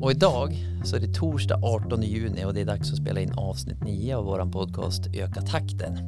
[0.00, 3.32] Och idag så är det torsdag 18 juni och det är dags att spela in
[3.32, 5.98] avsnitt 9 av våran podcast Öka takten.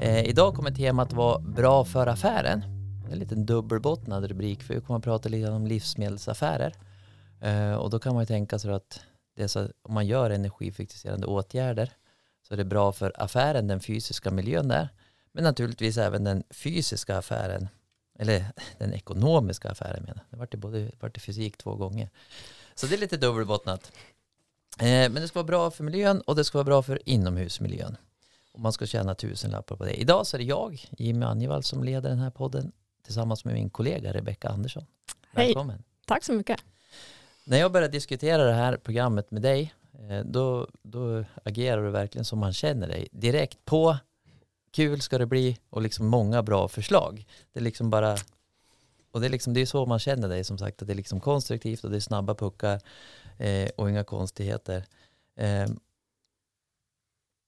[0.00, 2.62] Eh, idag kommer temat vara bra för affären.
[3.12, 6.72] En liten dubbelbottnad rubrik för vi kommer att prata lite om livsmedelsaffärer.
[7.40, 9.00] Eh, och då kan man ju tänka sig att
[9.36, 11.90] det är så att om man gör energifixerande åtgärder
[12.48, 14.88] så är det bra för affären, den fysiska miljön där.
[15.32, 17.68] Men naturligtvis även den fysiska affären,
[18.18, 18.44] eller
[18.78, 20.30] den ekonomiska affären menar jag.
[20.30, 22.10] Det vart både vart det fysik två gånger.
[22.74, 23.92] Så det är lite dubbelbottnat.
[24.78, 27.96] Eh, men det ska vara bra för miljön och det ska vara bra för inomhusmiljön.
[28.52, 30.00] Och man ska tjäna tusenlappar på det.
[30.00, 32.72] Idag så är det jag, Jimmy Anjevall, som leder den här podden
[33.04, 34.86] tillsammans med min kollega Rebecka Andersson.
[35.32, 35.76] Välkommen.
[35.76, 35.84] Hej.
[36.06, 36.60] Tack så mycket.
[37.44, 42.24] När jag började diskutera det här programmet med dig, eh, då, då agerar du verkligen
[42.24, 43.08] som man känner dig.
[43.12, 43.96] Direkt på,
[44.70, 47.26] kul ska det bli och liksom många bra förslag.
[47.52, 48.16] Det är liksom bara
[49.10, 50.96] och det är, liksom, det är så man känner dig som sagt, att det är
[50.96, 52.80] liksom konstruktivt och det är snabba puckar
[53.38, 54.84] eh, och inga konstigheter.
[55.36, 55.66] Eh,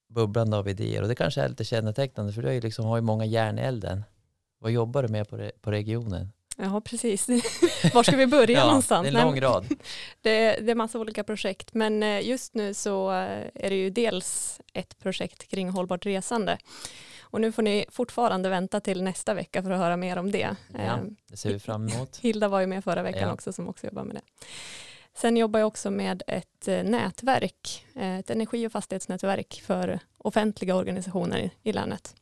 [0.09, 2.97] bubblande av idéer och det kanske är lite kännetecknande för du har ju, liksom, har
[2.97, 4.05] ju många järn i elden.
[4.59, 6.33] Vad jobbar du med på, re, på regionen?
[6.57, 7.29] Ja, precis.
[7.95, 9.09] Var ska vi börja ja, någonstans?
[9.09, 9.67] Det är en lång rad.
[10.23, 13.91] det, det är massa olika projekt, men eh, just nu så eh, är det ju
[13.91, 16.59] dels ett projekt kring hållbart resande.
[17.33, 20.57] Och nu får ni fortfarande vänta till nästa vecka för att höra mer om det.
[20.73, 22.17] Ja, ehm, det ser vi fram emot.
[22.23, 23.33] Hilda var ju med förra veckan ja.
[23.33, 24.23] också som också jobbar med det.
[25.15, 31.51] Sen jobbar jag också med ett eh, nätverk, ett energi och fastighetsnätverk för offentliga organisationer
[31.63, 32.15] i länet.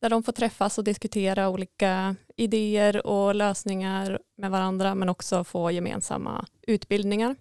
[0.00, 5.70] Där de får träffas och diskutera olika idéer och lösningar med varandra men också få
[5.70, 7.36] gemensamma utbildningar.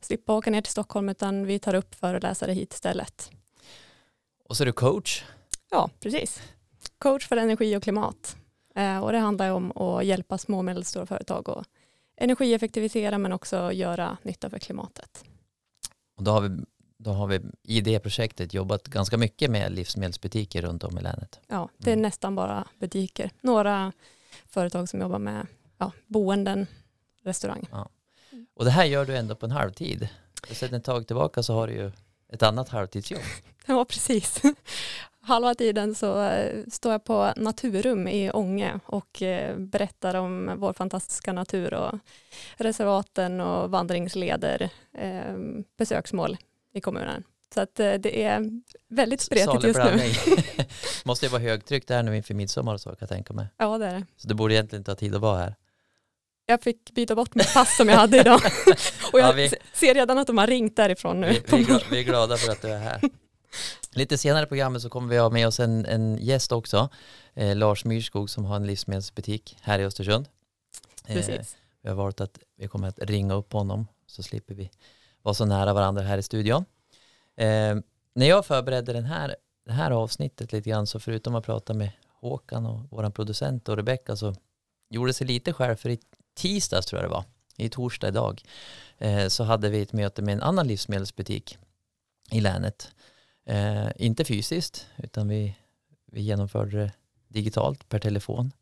[0.00, 3.30] Slippa åka ner till Stockholm utan vi tar upp föreläsare hit istället.
[4.48, 5.24] Och så är du coach.
[5.72, 6.42] Ja, precis.
[6.98, 8.36] Coach för energi och klimat.
[8.74, 11.66] Eh, och det handlar om att hjälpa små och medelstora företag att
[12.16, 15.24] energieffektivisera men också göra nytta för klimatet.
[16.16, 16.64] Och då har vi
[16.98, 21.40] då har vi i det projektet jobbat ganska mycket med livsmedelsbutiker runt om i länet.
[21.46, 22.02] Ja, det är mm.
[22.02, 23.30] nästan bara butiker.
[23.40, 23.92] Några
[24.46, 25.46] företag som jobbar med
[25.78, 26.66] ja, boenden,
[27.22, 27.68] restaurang.
[27.70, 27.88] Ja.
[28.54, 30.08] Och det här gör du ändå på en halvtid.
[30.50, 31.92] Och sedan ett tag tillbaka så har du ju
[32.28, 33.22] ett annat halvtidsjobb.
[33.66, 34.42] Ja, precis.
[35.24, 40.72] Halva tiden så eh, står jag på Naturum i Ånge och eh, berättar om vår
[40.72, 41.98] fantastiska natur och
[42.56, 45.34] reservaten och vandringsleder, eh,
[45.78, 46.36] besöksmål
[46.74, 47.24] i kommunen.
[47.54, 50.00] Så att det är väldigt spretigt just nu.
[51.04, 53.46] Måste ju vara högtryck där nu inför midsommar och så kan jag tänka mig.
[53.56, 54.06] Ja det är det.
[54.16, 55.54] Så du borde egentligen inte ha tid att vara här.
[56.46, 58.40] Jag fick byta bort mitt pass som jag hade idag.
[59.12, 61.42] och jag ja, vi, ser redan att de har ringt därifrån nu.
[61.50, 63.00] Vi, vi, är glada för att du är här.
[63.94, 66.88] Lite senare i programmet så kommer vi ha med oss en, en gäst också.
[67.34, 70.28] Eh, Lars Myrskog som har en livsmedelsbutik här i Östersund.
[71.06, 71.56] Eh, Precis.
[71.82, 74.70] Vi har valt att vi kommer att ringa upp honom så slipper vi
[75.22, 76.64] vara så nära varandra här i studion.
[77.36, 77.76] Eh,
[78.14, 79.36] när jag förberedde den här,
[79.66, 83.76] det här avsnittet lite grann så förutom att prata med Håkan och vår producent och
[83.76, 84.34] Rebecka så
[84.90, 85.98] gjorde sig lite själv för i
[86.34, 87.24] tisdags tror jag det var,
[87.56, 88.42] i torsdag idag,
[88.98, 91.58] eh, så hade vi ett möte med en annan livsmedelsbutik
[92.30, 92.90] i länet.
[93.46, 95.56] Eh, inte fysiskt utan vi,
[96.06, 96.92] vi genomförde det
[97.28, 98.52] digitalt per telefon.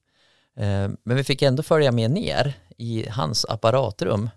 [0.57, 4.31] Eh, men vi fick ändå följa med ner i hans apparatrum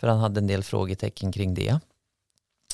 [0.00, 1.78] för han hade en del frågetecken kring det.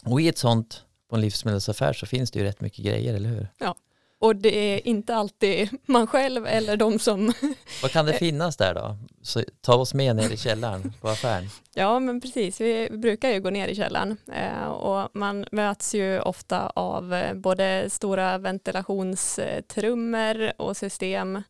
[0.04, 3.28] Och i ett sånt, på en livsmedelsaffär så finns det ju rätt mycket grejer, eller
[3.28, 3.48] hur?
[3.58, 3.74] Ja,
[4.22, 7.32] och det är inte alltid man själv eller de som...
[7.82, 8.96] Vad kan det finnas där då?
[9.22, 11.48] Så ta oss med ner i källaren på affären.
[11.74, 12.60] Ja, men precis.
[12.60, 17.34] Vi brukar ju gå ner i källaren eh, och man möts ju ofta av eh,
[17.34, 21.42] både stora ventilationstrummor och system,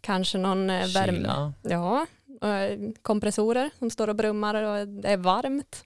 [0.00, 1.52] kanske någon eh, värme.
[1.62, 2.06] Ja,
[3.02, 5.84] kompressorer som står och brummar och det är varmt.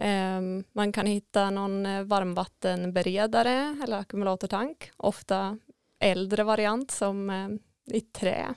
[0.00, 5.58] Ehm, man kan hitta någon eh, varmvattenberedare eller ackumulatortank, ofta
[6.00, 7.48] äldre variant som eh,
[7.96, 8.54] i trä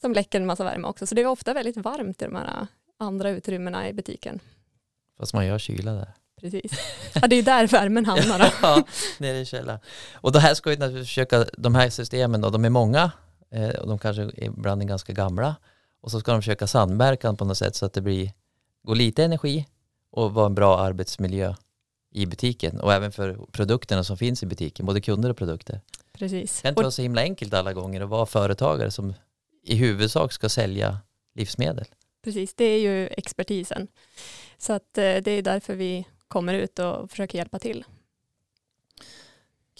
[0.00, 1.06] som läcker en massa värme också.
[1.06, 2.66] Så det är ofta väldigt varmt i de här
[2.98, 4.40] andra utrymmena i butiken.
[5.18, 6.12] Fast man gör kyla där.
[6.40, 6.72] Precis.
[7.14, 8.54] Ja, det är där värmen hamnar.
[8.62, 8.84] ja,
[9.18, 9.80] nere i källaren.
[10.14, 13.10] Och det här ska vi naturligtvis försöka, de här systemen då, de är många
[13.50, 15.56] eh, och de kanske ibland är ganska gamla
[16.00, 18.32] och så ska de försöka samverkan på något sätt så att det blir,
[18.82, 19.66] går lite energi
[20.18, 21.54] och vara en bra arbetsmiljö
[22.10, 25.80] i butiken och även för produkterna som finns i butiken, både kunder och produkter.
[26.12, 26.56] Precis.
[26.56, 29.14] Det kan inte vara så himla enkelt alla gånger att vara företagare som
[29.62, 30.98] i huvudsak ska sälja
[31.34, 31.84] livsmedel.
[32.24, 33.88] Precis, det är ju expertisen.
[34.58, 37.84] Så att eh, det är därför vi kommer ut och försöker hjälpa till.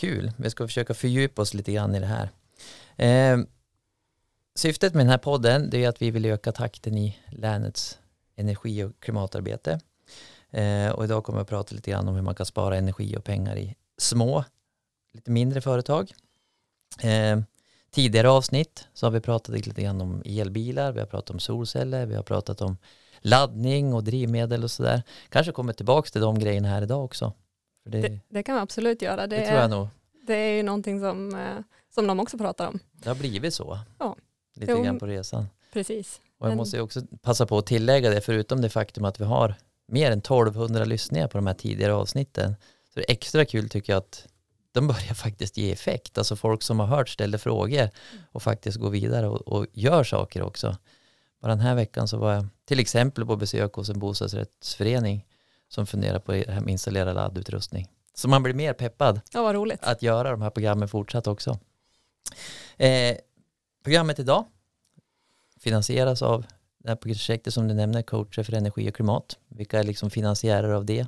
[0.01, 2.31] Kul, vi ska försöka fördjupa oss lite grann i det här.
[2.97, 3.39] Eh,
[4.55, 7.99] syftet med den här podden är att vi vill öka takten i länets
[8.37, 9.81] energi och klimatarbete.
[10.51, 13.17] Eh, och idag kommer jag att prata lite grann om hur man kan spara energi
[13.17, 14.45] och pengar i små,
[15.13, 16.13] lite mindre företag.
[17.03, 17.41] Eh,
[17.91, 22.07] tidigare avsnitt så har vi pratat lite grann om elbilar, vi har pratat om solceller,
[22.07, 22.77] vi har pratat om
[23.21, 25.03] laddning och drivmedel och sådär.
[25.29, 27.33] Kanske kommer tillbaka till de grejerna här idag också.
[27.85, 29.27] Det, det, det kan vi absolut göra.
[29.27, 29.89] Det, det tror jag nog.
[30.27, 32.79] Det är ju någonting som, eh, som de också pratar om.
[32.93, 33.79] Det har blivit så.
[33.99, 34.17] Ja.
[34.55, 35.47] Lite jo, grann på resan.
[35.73, 36.21] Precis.
[36.39, 39.25] Och jag måste ju också passa på att tillägga det, förutom det faktum att vi
[39.25, 39.55] har
[39.89, 42.57] mer än 1200 lyssningar på de här tidigare avsnitten.
[42.95, 44.27] Så det är extra kul tycker jag att
[44.73, 46.19] de börjar faktiskt ge effekt.
[46.19, 47.91] Alltså folk som har hört ställer frågor
[48.33, 50.77] och faktiskt går vidare och, och gör saker också.
[51.41, 55.27] Bara den här veckan så var jag till exempel på besök hos en bostadsrättsförening
[55.69, 57.89] som funderar på att installera laddutrustning.
[58.15, 59.85] Så man blir mer peppad ja, vad roligt.
[59.85, 61.59] att göra de här programmen fortsatt också.
[62.77, 63.17] Eh,
[63.85, 64.45] programmet idag
[65.61, 66.47] finansieras av
[66.79, 69.39] det här projektet som du nämner, coacher för energi och klimat.
[69.49, 71.07] Vilka är liksom finansiärer av det?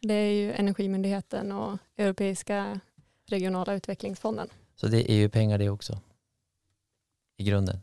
[0.00, 2.80] Det är ju Energimyndigheten och Europeiska
[3.26, 4.48] regionala utvecklingsfonden.
[4.76, 6.00] Så det är ju pengar det också
[7.36, 7.80] i grunden.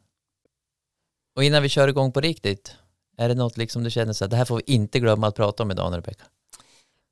[1.36, 2.76] Och innan vi kör igång på riktigt,
[3.18, 5.36] är det något liksom du känner så att det här får vi inte glömma att
[5.36, 6.26] prata om idag, Rebecka?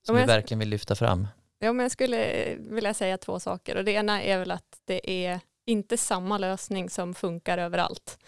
[0.06, 1.28] Som vi verkligen vill lyfta fram.
[1.58, 5.10] Ja, men jag skulle vilja säga två saker och det ena är väl att det
[5.26, 8.18] är inte samma lösning som funkar överallt.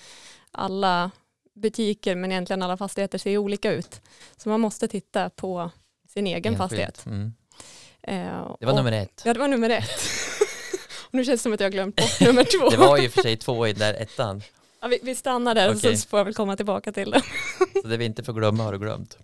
[0.50, 1.10] Alla
[1.54, 4.00] butiker men egentligen alla fastigheter ser olika ut.
[4.36, 5.70] Så man måste titta på
[6.08, 6.58] sin egen Enskilt.
[6.58, 7.06] fastighet.
[7.06, 7.32] Mm.
[8.02, 9.22] Eh, det var och, nummer ett.
[9.24, 9.84] Ja, det var nummer ett.
[11.02, 12.70] och nu känns det som att jag har glömt bort nummer två.
[12.70, 14.42] det var ju för sig två i den där ettan.
[14.80, 15.96] Ja, vi, vi stannar där okay.
[15.96, 17.22] så får jag väl komma tillbaka till det.
[17.82, 19.18] så det vi inte får glömma har du glömt.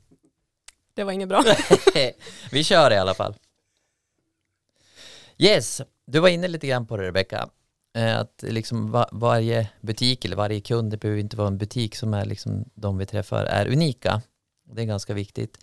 [0.94, 1.44] Det var inget bra.
[2.50, 3.34] vi kör i alla fall.
[5.38, 7.48] Yes, du var inne lite grann på det Rebecka.
[7.96, 11.96] Eh, att liksom var, varje butik eller varje kund, det behöver inte vara en butik
[11.96, 14.22] som är liksom de vi träffar, är unika.
[14.74, 15.58] Det är ganska viktigt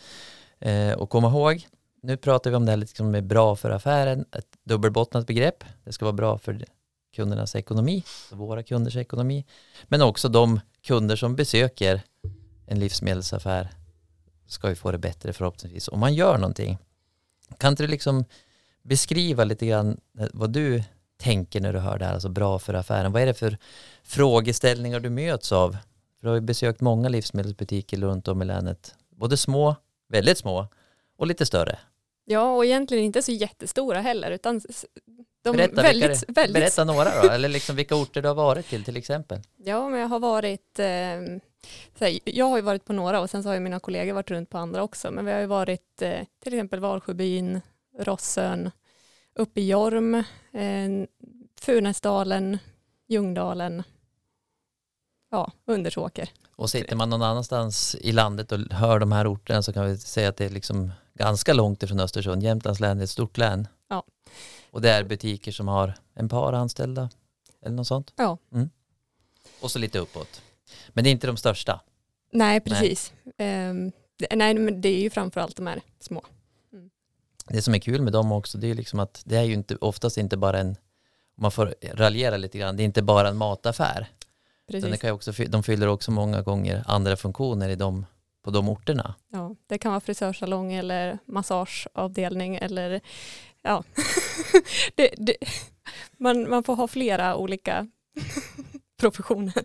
[0.59, 1.67] eh, att komma ihåg.
[2.01, 5.63] Nu pratar vi om det här liksom med bra för affären, ett dubbelbottnat begrepp.
[5.83, 6.65] Det ska vara bra för
[7.15, 9.45] kundernas ekonomi, våra kunders ekonomi,
[9.83, 12.01] men också de kunder som besöker
[12.65, 13.69] en livsmedelsaffär
[14.47, 16.77] ska ju få det bättre förhoppningsvis om man gör någonting.
[17.57, 18.25] Kan inte du liksom
[18.83, 20.83] beskriva lite grann eh, vad du
[21.17, 23.11] tänker när du hör det här, alltså bra för affären?
[23.11, 23.57] Vad är det för
[24.03, 25.71] frågeställningar du möts av?
[26.19, 29.75] För du har ju besökt många livsmedelsbutiker runt om i länet, både små,
[30.09, 30.67] väldigt små
[31.17, 31.79] och lite större.
[32.25, 34.61] Ja, och egentligen inte så jättestora heller, utan
[35.43, 36.53] de berätta, väldigt, vilka, väldigt...
[36.53, 39.39] berätta några då, eller liksom vilka orter du har varit till till exempel.
[39.57, 40.85] Ja, men jag har varit, eh,
[41.99, 44.31] här, jag har ju varit på några och sen så har ju mina kollegor varit
[44.31, 47.61] runt på andra också, men vi har ju varit eh, till exempel Valsjöbyn,
[47.99, 48.71] Rossön,
[49.35, 50.15] uppe i Jorm,
[50.51, 51.07] eh,
[51.59, 52.57] Funäsdalen,
[53.07, 53.83] Ljungdalen,
[55.31, 56.29] ja, Undersåker.
[56.55, 59.97] Och sitter man någon annanstans i landet och hör de här orterna så kan vi
[59.97, 62.43] säga att det är liksom ganska långt ifrån Östersund.
[62.43, 63.67] Jämtlands län är ett stort län.
[63.89, 64.03] Ja.
[64.71, 67.09] Och det är butiker som har en par anställda
[67.61, 68.13] eller något sånt.
[68.15, 68.37] Ja.
[68.53, 68.69] Mm.
[69.61, 70.41] Och så lite uppåt.
[70.89, 71.81] Men det är inte de största.
[72.31, 73.13] Nej, precis.
[73.37, 73.91] Nej, um,
[74.31, 76.23] nej men det är ju framförallt de här små
[77.47, 79.75] det som är kul med dem också det är liksom att det är ju inte,
[79.75, 80.75] oftast inte bara en, om
[81.41, 84.07] man får raljera lite grann, det är inte bara en mataffär.
[84.67, 84.91] Precis.
[84.91, 88.05] Det kan också, de fyller också många gånger andra funktioner i dem,
[88.43, 89.15] på de orterna.
[89.29, 93.01] Ja, det kan vara frisörsalong eller massageavdelning eller
[93.61, 93.83] ja,
[94.95, 95.35] det, det,
[96.17, 97.87] man, man får ha flera olika
[98.99, 99.63] professioner.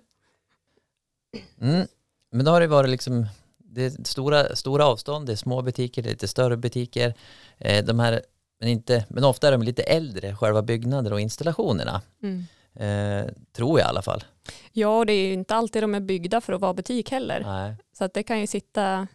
[1.61, 1.87] Mm.
[2.31, 3.27] Men då har det varit liksom
[3.71, 7.15] det är stora, stora avstånd, det är små butiker, det är lite större butiker.
[7.59, 8.23] Eh, de här,
[8.61, 12.03] men, inte, men ofta är de lite äldre, själva byggnader och installationerna.
[12.23, 12.47] Mm.
[12.75, 14.25] Eh, tror jag i alla fall.
[14.73, 17.41] Ja, det är ju inte alltid de är byggda för att vara butik heller.
[17.41, 17.77] Nej.
[17.93, 19.07] Så att det kan ju sitta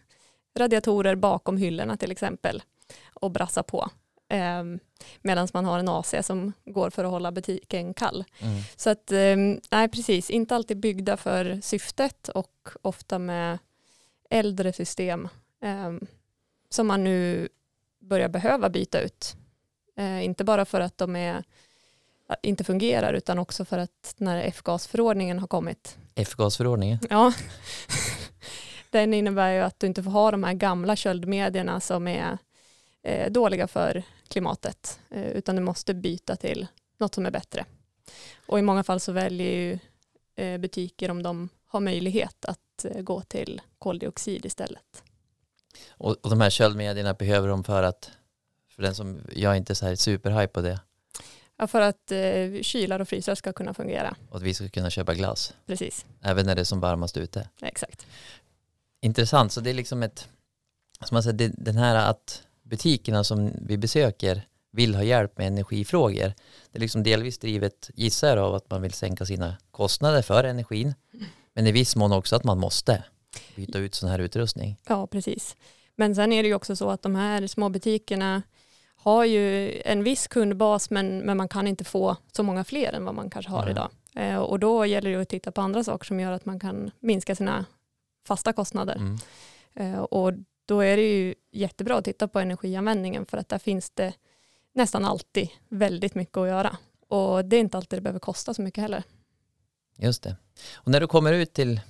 [0.58, 2.62] radiatorer bakom hyllorna till exempel
[3.14, 3.88] och brassa på.
[4.28, 4.64] Eh,
[5.22, 8.24] Medan man har en AC som går för att hålla butiken kall.
[8.38, 8.62] Mm.
[8.76, 9.36] Så att, eh,
[9.70, 13.58] nej precis, inte alltid byggda för syftet och ofta med
[14.30, 15.28] äldre system
[15.62, 15.92] eh,
[16.70, 17.48] som man nu
[18.00, 19.36] börjar behöva byta ut.
[19.96, 21.44] Eh, inte bara för att de är,
[22.42, 25.96] inte fungerar utan också för att när F-gasförordningen har kommit.
[26.14, 26.98] F-gasförordningen?
[27.10, 27.32] Ja.
[28.90, 32.38] Den innebär ju att du inte får ha de här gamla köldmedierna som är
[33.02, 36.66] eh, dåliga för klimatet eh, utan du måste byta till
[36.98, 37.64] något som är bättre.
[38.46, 39.78] Och i många fall så väljer ju
[40.36, 45.02] eh, butiker om de har möjlighet att eh, gå till koldioxid istället.
[45.90, 48.10] Och, och de här köldmedierna behöver de för att,
[48.68, 50.80] för den som, jag är inte så här superhype på det.
[51.56, 54.16] Ja, för att eh, kylar och frysar ska kunna fungera.
[54.30, 55.54] Och att vi ska kunna köpa glass.
[55.66, 56.06] Precis.
[56.22, 57.48] Även när det är som varmast ute.
[57.60, 58.06] Ja, exakt.
[59.00, 60.28] Intressant, så det är liksom ett,
[61.04, 66.32] som man säger, den här att butikerna som vi besöker vill ha hjälp med energifrågor.
[66.72, 70.44] Det är liksom delvis drivet, gissar jag, av att man vill sänka sina kostnader för
[70.44, 70.94] energin.
[71.54, 73.04] Men i viss mån också att man måste
[73.56, 74.76] byta ut sån här utrustning.
[74.88, 75.56] Ja, precis.
[75.96, 78.42] Men sen är det ju också så att de här små butikerna
[78.96, 83.04] har ju en viss kundbas men, men man kan inte få så många fler än
[83.04, 83.70] vad man kanske har mm.
[83.70, 83.90] idag.
[84.14, 86.90] Eh, och då gäller det att titta på andra saker som gör att man kan
[87.00, 87.64] minska sina
[88.26, 88.96] fasta kostnader.
[88.96, 89.18] Mm.
[89.74, 90.32] Eh, och
[90.66, 94.12] då är det ju jättebra att titta på energianvändningen för att där finns det
[94.72, 96.76] nästan alltid väldigt mycket att göra.
[97.08, 99.02] Och det är inte alltid det behöver kosta så mycket heller.
[99.96, 100.36] Just det.
[100.74, 101.80] Och när du kommer ut till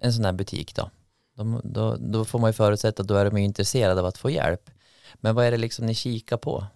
[0.00, 0.90] en sån här butik då,
[1.34, 4.30] då, då, då får man ju förutsätta att då är de intresserade av att få
[4.30, 4.70] hjälp.
[5.14, 6.66] Men vad är det liksom ni kikar på?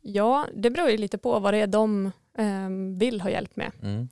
[0.00, 2.06] Ja, det beror ju lite på vad det är de
[2.38, 3.72] eh, vill ha hjälp med.
[3.82, 4.08] Mm.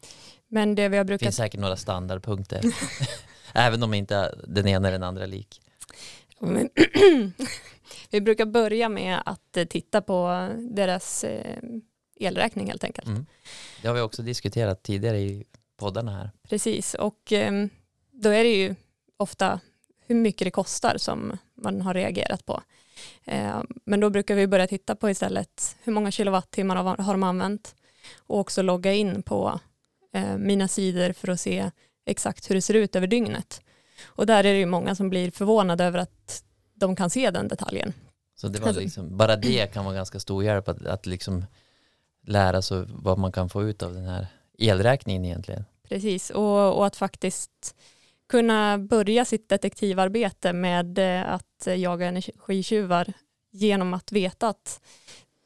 [0.48, 1.20] Men det vi har brukat...
[1.20, 2.60] Det finns säkert några standardpunkter.
[3.54, 5.60] Även om inte den ena är den andra lik.
[8.10, 11.62] vi brukar börja med att titta på deras eh,
[12.20, 13.08] elräkning helt enkelt.
[13.08, 13.26] Mm.
[13.82, 15.44] Det har vi också diskuterat tidigare i
[15.76, 16.30] poddarna här.
[16.48, 17.70] Precis, och ehm,
[18.10, 18.74] då är det ju
[19.16, 19.60] ofta
[20.06, 22.62] hur mycket det kostar som man har reagerat på.
[23.24, 27.74] Eh, men då brukar vi börja titta på istället hur många kilowattimmar har de använt
[28.16, 29.60] och också logga in på
[30.38, 31.70] mina sidor för att se
[32.06, 33.60] exakt hur det ser ut över dygnet.
[34.02, 37.48] Och där är det ju många som blir förvånade över att de kan se den
[37.48, 37.92] detaljen.
[38.36, 41.44] Så det var liksom, bara det kan vara ganska stor hjälp att, att liksom
[42.26, 44.26] lära sig vad man kan få ut av den här
[44.58, 45.64] elräkningen egentligen.
[45.88, 47.74] Precis, och, och att faktiskt
[48.28, 53.12] kunna börja sitt detektivarbete med eh, att jaga energitjuvar
[53.50, 54.80] genom att veta att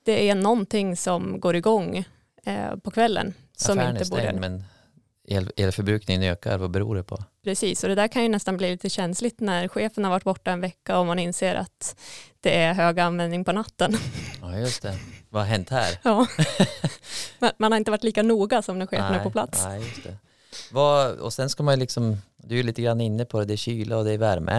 [0.04, 2.04] det är någonting som går igång
[2.44, 3.34] eh, på kvällen.
[3.56, 4.64] Som Affären inte är stängd, men
[5.28, 7.24] el, elförbrukningen ökar, vad beror det på?
[7.44, 10.50] Precis, och det där kan ju nästan bli lite känsligt när chefen har varit borta
[10.50, 11.96] en vecka och man inser att
[12.40, 13.96] det är hög användning på natten.
[14.40, 14.98] Ja, just det.
[15.34, 15.98] Vad har hänt här?
[16.02, 16.26] Ja,
[17.58, 19.64] man har inte varit lika noga som när chefen nej, är på plats.
[19.64, 20.16] Nej, just det.
[20.72, 23.56] Vad, och sen ska man liksom, du är lite grann inne på det, det är
[23.56, 24.56] kyla och det är värme,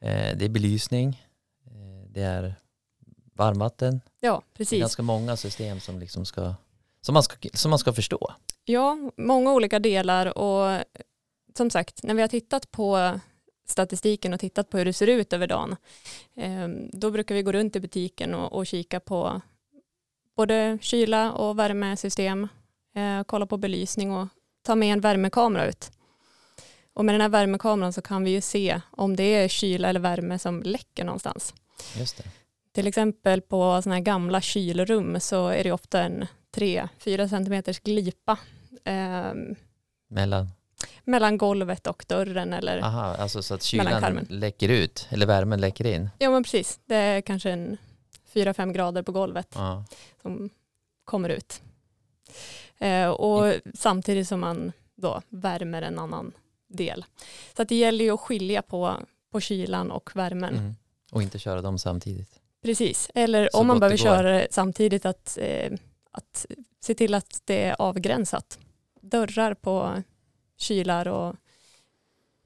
[0.00, 1.22] eh, det är belysning,
[1.66, 2.54] eh, det är
[3.34, 4.00] varmvatten.
[4.20, 4.70] Ja, precis.
[4.70, 6.54] Det är ganska många system som liksom ska
[7.00, 8.32] som man ska, som man ska förstå.
[8.64, 10.84] Ja, många olika delar och
[11.56, 13.20] som sagt, när vi har tittat på
[13.68, 15.76] statistiken och tittat på hur det ser ut över dagen,
[16.36, 19.40] eh, då brukar vi gå runt i butiken och, och kika på
[20.36, 22.48] både kyla och värmesystem,
[22.96, 24.28] eh, kolla på belysning och
[24.62, 25.90] ta med en värmekamera ut.
[26.94, 30.00] Och med den här värmekameran så kan vi ju se om det är kyla eller
[30.00, 31.54] värme som läcker någonstans.
[31.98, 32.24] Just det.
[32.74, 36.26] Till exempel på sådana här gamla kylrum så är det ofta en
[36.56, 38.38] 3-4 centimeters glipa.
[38.84, 39.32] Eh,
[40.08, 40.50] mellan?
[41.04, 45.86] Mellan golvet och dörren eller Aha, alltså så att kylan läcker ut eller värmen läcker
[45.86, 46.10] in?
[46.18, 47.76] Ja men precis, det är kanske en
[48.36, 49.84] 4-5 grader på golvet Aha.
[50.22, 50.50] som
[51.04, 51.62] kommer ut.
[52.78, 53.60] Eh, och mm.
[53.74, 56.32] samtidigt som man då värmer en annan
[56.68, 57.04] del.
[57.56, 58.96] Så att det gäller ju att skilja på,
[59.30, 60.54] på kylan och värmen.
[60.54, 60.74] Mm.
[61.12, 62.40] Och inte köra dem samtidigt.
[62.62, 65.72] Precis, eller så om man behöver köra det samtidigt att eh,
[66.16, 66.46] att
[66.80, 68.58] se till att det är avgränsat.
[69.00, 70.02] Dörrar på
[70.56, 71.36] kylar och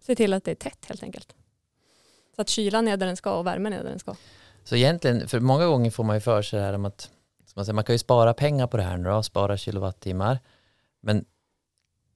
[0.01, 1.35] se till att det är tätt helt enkelt.
[2.37, 4.17] Så att kylan är där den ska och värmen är där den ska.
[4.71, 7.11] Så egentligen, för många gånger får man ju för sig det här om att
[7.55, 10.39] man, säger, man kan ju spara pengar på det här nu då, spara kilowattimmar.
[11.01, 11.25] Men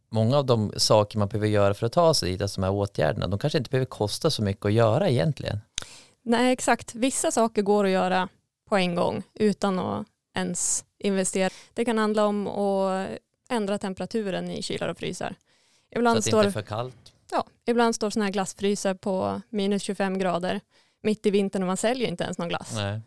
[0.08, 2.72] många av de saker man behöver göra för att ta sig dit, alltså de här
[2.72, 5.60] åtgärderna, de kanske inte behöver kosta så mycket att göra egentligen.
[6.22, 6.94] Nej, exakt.
[6.94, 8.28] Vissa saker går att göra
[8.68, 11.50] på en gång utan att ens investera.
[11.74, 13.08] Det kan handla om att
[13.48, 15.34] ändra temperaturen i kylar och frysar.
[15.90, 17.12] Ibland så att det står, inte är för kallt?
[17.30, 20.60] Ja, ibland står sådana här glassfrysar på minus 25 grader
[21.04, 22.72] mitt i vintern och man säljer inte ens någon glass.
[22.74, 23.00] Nej.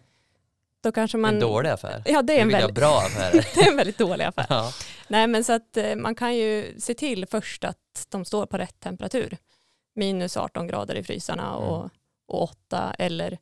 [0.81, 1.33] Då kanske man...
[1.33, 2.03] En dålig affär.
[2.05, 2.75] Ja, det är en, väldigt...
[2.75, 3.31] bra affär.
[3.55, 4.45] det är en väldigt dålig affär.
[4.49, 4.71] Ja.
[5.07, 8.57] Nej, men så att eh, man kan ju se till först att de står på
[8.57, 9.37] rätt temperatur.
[9.95, 11.89] Minus 18 grader i frysarna och, mm.
[12.27, 13.37] och 8 eller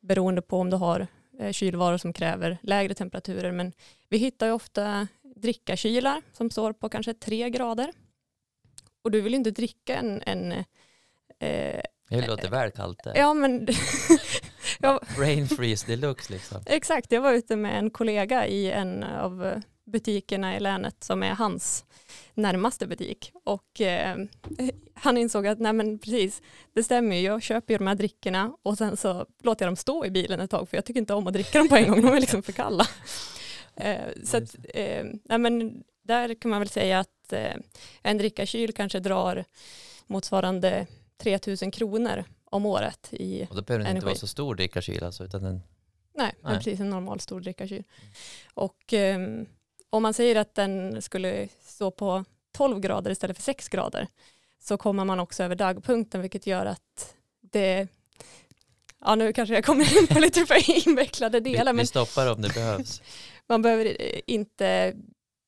[0.00, 1.06] beroende på om du har
[1.38, 3.52] Eh, kylvaror som kräver lägre temperaturer.
[3.52, 3.72] Men
[4.08, 7.92] vi hittar ju ofta drickakylar som står på kanske tre grader.
[9.02, 10.22] Och du vill inte dricka en...
[10.26, 10.52] en
[11.38, 13.12] eh, det låter väl kallt det.
[13.18, 13.68] Ja, men...
[14.80, 15.00] ja.
[15.16, 16.62] Brain freeze deluxe liksom.
[16.66, 21.34] Exakt, jag var ute med en kollega i en av butikerna i länet som är
[21.34, 21.84] hans
[22.34, 23.32] närmaste butik.
[23.44, 24.16] Och eh,
[24.94, 28.52] han insåg att nej men precis, det stämmer ju, jag köper ju de här drickorna
[28.62, 31.14] och sen så låter jag dem stå i bilen ett tag för jag tycker inte
[31.14, 32.86] om att dricka dem på en gång, de är liksom för kalla.
[33.80, 37.54] Eh, så att, eh, nej men där kan man väl säga att eh,
[38.02, 39.44] en drickakyl kanske drar
[40.06, 40.86] motsvarande
[41.18, 45.24] 3000 kronor om året i Och då behöver den inte vara så stor drickarkyl alltså,
[45.24, 45.62] utan den,
[46.14, 46.56] Nej, Nej.
[46.56, 47.84] precis en normal stor drickarkyl.
[48.54, 49.46] Och ehm,
[49.90, 54.08] om man säger att den skulle stå på 12 grader istället för 6 grader
[54.60, 57.88] så kommer man också över dagpunkten vilket gör att det
[59.00, 62.32] Ja nu kanske jag kommer in på lite för invecklade vi, delar men vi stoppar
[62.32, 63.02] om det behövs.
[63.46, 64.94] man behöver eh, inte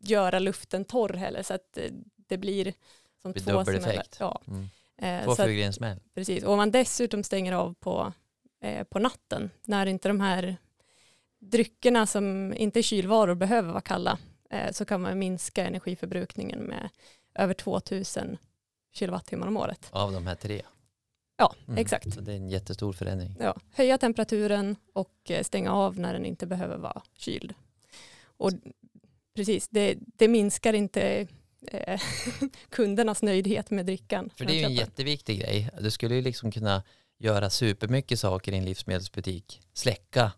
[0.02, 1.84] göra luften torr heller så att eh,
[2.16, 2.74] det blir
[3.22, 3.78] som Det två smällar.
[3.78, 4.16] effekt.
[4.20, 4.68] Ja, Mm.
[5.02, 6.00] Eh, Två flugor i en smäll.
[6.14, 8.12] Precis, och om man dessutom stänger av på,
[8.62, 10.56] eh, på natten när inte de här
[11.38, 14.18] dryckerna som inte är kylvaror behöver vara kalla
[14.50, 16.88] eh, så kan man minska energiförbrukningen med
[17.34, 18.36] över 2000
[18.92, 19.88] kilowattimmar om året.
[19.90, 20.62] Av de här tre.
[21.36, 21.78] Ja, Mm.
[21.78, 22.14] exakt.
[22.14, 23.36] Så det är en jättestor förändring.
[23.40, 27.54] Ja, höja temperaturen och eh, stänga av när den inte behöver vara kyld.
[28.22, 28.50] Och
[29.36, 31.26] precis, det, det minskar inte
[31.68, 32.00] eh,
[32.68, 34.30] kundernas nöjdhet med drickan.
[34.36, 35.70] För det är ju en jätteviktig grej.
[35.80, 36.82] Du skulle ju liksom kunna
[37.18, 39.60] göra supermycket saker i en livsmedelsbutik.
[39.72, 40.32] Släcka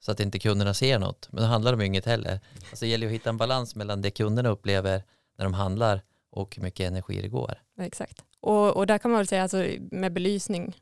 [0.00, 1.28] så att inte kunderna ser något.
[1.32, 2.40] Men då handlar de ju inget heller.
[2.70, 5.02] Alltså det gäller ju att hitta en balans mellan det kunderna upplever
[5.38, 7.62] när de handlar och hur mycket energi det går.
[7.80, 8.24] Exakt.
[8.40, 10.76] Och, och där kan man väl säga alltså, med belysning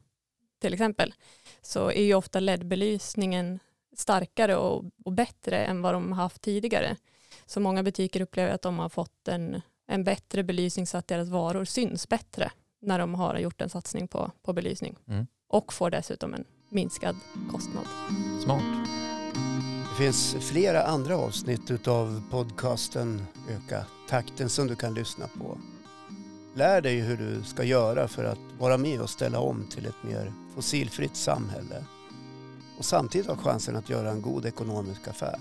[0.60, 1.14] till exempel
[1.62, 3.58] så är ju ofta LED-belysningen
[3.96, 6.96] starkare och, och bättre än vad de har haft tidigare.
[7.46, 11.28] Så många butiker upplever att de har fått en, en bättre belysning så att deras
[11.28, 12.50] varor syns bättre
[12.82, 14.96] när de har gjort en satsning på, på belysning.
[15.08, 15.26] Mm.
[15.48, 17.16] Och får dessutom en minskad
[17.50, 17.84] kostnad.
[18.44, 18.62] Smart.
[19.90, 25.58] Det finns flera andra avsnitt utav podcasten Öka takten som du kan lyssna på.
[26.54, 30.02] Lär dig hur du ska göra för att vara med och ställa om till ett
[30.02, 31.84] mer fossilfritt samhälle
[32.78, 35.38] och samtidigt ha chansen att göra en god ekonomisk affär.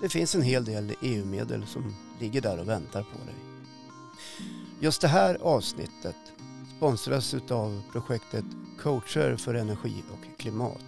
[0.00, 3.34] Det finns en hel del EU-medel som ligger där och väntar på dig.
[4.80, 6.16] Just det här avsnittet
[6.76, 8.44] sponsras av projektet
[8.82, 10.84] Coacher för energi och klimat.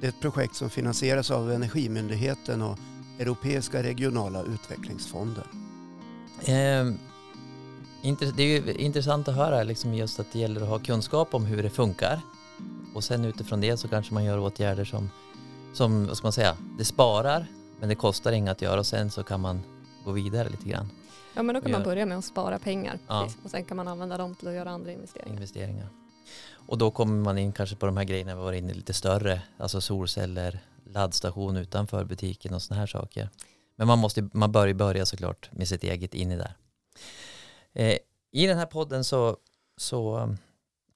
[0.00, 2.78] Det är ett projekt som finansieras av Energimyndigheten och
[3.18, 5.44] Europeiska regionala utvecklingsfonden.
[6.40, 6.86] Eh,
[8.36, 11.44] det är ju intressant att höra liksom just att det gäller att ha kunskap om
[11.44, 12.20] hur det funkar.
[12.94, 15.10] Och sen utifrån det så kanske man gör åtgärder som,
[15.72, 17.46] som vad ska man säga, det sparar
[17.80, 19.62] men det kostar inget att göra och sen så kan man
[20.04, 20.90] gå vidare lite grann.
[21.34, 23.28] Ja men då kan man börja med att spara pengar Ja.
[23.44, 25.34] och sen kan man använda dem till att göra andra investeringar.
[25.34, 25.88] investeringar.
[26.68, 29.42] Och då kommer man in kanske på de här grejerna vi var inne lite större,
[29.58, 33.30] alltså solceller, laddstation utanför butiken och sådana här saker.
[33.76, 36.54] Men man måste, man bör ju börja såklart med sitt eget in i där.
[37.72, 37.98] Eh,
[38.32, 39.36] I den här podden så,
[39.76, 40.36] så um,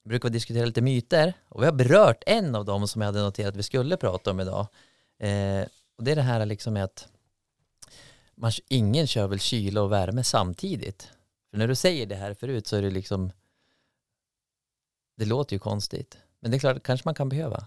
[0.05, 3.23] brukar vi diskutera lite myter och vi har berört en av dem som jag hade
[3.23, 4.67] noterat att vi skulle prata om idag.
[5.19, 5.65] Eh,
[6.01, 7.09] och det är det här liksom med att
[8.35, 11.13] man, ingen kör väl kyla och värme samtidigt.
[11.51, 13.33] För när du säger det här förut så är det liksom
[15.17, 16.19] det låter ju konstigt.
[16.41, 17.67] Men det är klart, kanske man kan behöva.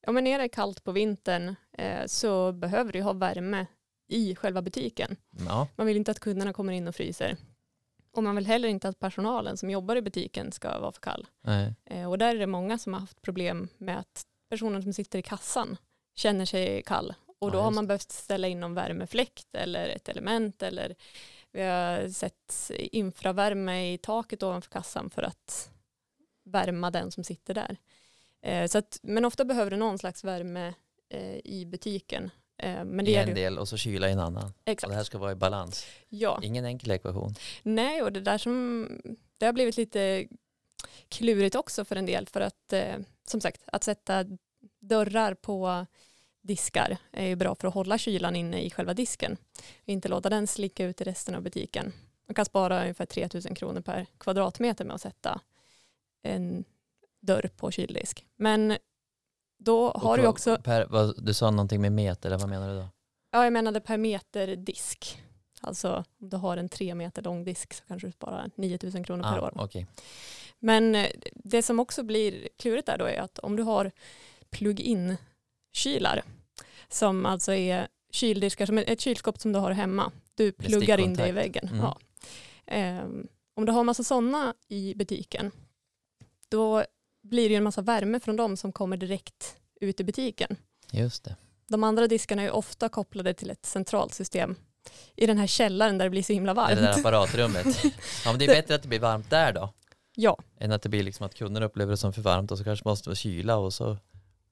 [0.00, 3.66] Ja men är det kallt på vintern eh, så behöver du ha värme
[4.08, 5.16] i själva butiken.
[5.30, 7.36] Ja, Man vill inte att kunderna kommer in och fryser.
[8.12, 11.26] Och man vill heller inte att personalen som jobbar i butiken ska vara för kall.
[11.84, 15.18] Eh, och där är det många som har haft problem med att personen som sitter
[15.18, 15.76] i kassan
[16.14, 17.14] känner sig kall.
[17.38, 20.94] Och då Ja, har man behövt ställa in någon värmefläkt eller ett element eller
[21.52, 25.70] vi har sett infravärme i taket ovanför kassan för att
[26.44, 27.76] värma den som sitter där.
[28.42, 30.74] Eh, så att, men ofta behöver du någon slags värme
[31.08, 32.30] eh, i butiken.
[32.58, 34.44] Eh, men det I är en ju, del och så kyla i en annan.
[34.44, 34.90] Och exakt.
[34.90, 35.86] det här ska vara i balans.
[36.08, 36.40] Ja.
[36.42, 37.34] Ingen enkel ekvation.
[37.62, 38.88] Nej, och det där som
[39.38, 40.26] det har blivit lite
[41.08, 42.72] klurigt också för en del för att
[43.28, 44.24] som sagt att sätta
[44.80, 45.86] dörrar på
[46.46, 49.36] diskar är ju bra för att hålla kylan inne i själva disken.
[49.84, 51.92] Inte låta den slicka ut i resten av butiken.
[52.28, 55.40] Man kan spara ungefär 3000 kronor per kvadratmeter med att sätta
[56.22, 56.64] en
[57.20, 58.26] dörr på kyldisk.
[58.36, 58.76] Men
[59.58, 62.74] då har du också, Per, vad, du sa någonting med meter, eller vad menar du
[62.74, 62.88] då?
[63.36, 65.22] ja jag menade per meter disk.
[65.60, 69.22] Alltså om du har en tre meter lång disk så kanske du sparar 9000 kronor
[69.22, 69.52] per år.
[69.56, 69.86] Ah, okej.
[70.58, 73.92] Men eh, det som också blir klurigt där då är att om du har
[74.50, 75.16] plug-in
[75.72, 76.22] kylar
[76.88, 80.12] som alltså är kyldiskar som ett kylskåp som du har hemma.
[80.34, 81.68] Du pluggar in det i väggen.
[81.68, 81.78] Mm.
[81.80, 81.98] Ja.
[82.66, 85.50] Ehm, om du har massa sådana i butiken
[86.48, 86.84] då
[87.22, 90.56] blir det en massa värme från dem som kommer direkt ut i butiken.
[90.90, 91.36] Just det.
[91.68, 94.54] De andra diskarna är ofta kopplade till ett centralt system
[95.16, 96.76] i den här källaren där det blir så himla Det varmt.
[96.80, 97.66] där apparatrummet.
[98.24, 99.72] ja, men det är Det- bättre att det blir varmt där då.
[100.14, 102.64] Ja, Än att det blir liksom att kunden upplever det som för varmt och så
[102.64, 103.96] kanske måste vara kyla och så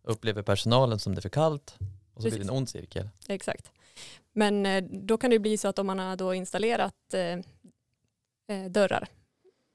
[0.03, 1.77] upplever personalen som det är för kallt.
[2.15, 2.51] Och så blir det en Precis.
[2.51, 3.09] ond cirkel.
[3.29, 3.73] Exakt.
[4.33, 7.39] Men eh, då kan det bli så att om man har då installerat eh,
[8.49, 9.09] eh, dörrar